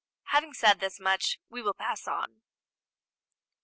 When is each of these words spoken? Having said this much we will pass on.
Having 0.29 0.53
said 0.55 0.79
this 0.79 0.99
much 0.99 1.37
we 1.47 1.61
will 1.61 1.75
pass 1.75 2.07
on. 2.07 2.41